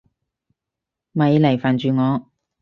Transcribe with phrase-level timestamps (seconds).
[1.11, 2.25] 咪嚟煩住我！